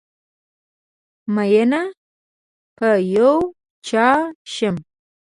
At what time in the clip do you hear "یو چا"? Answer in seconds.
3.15-4.07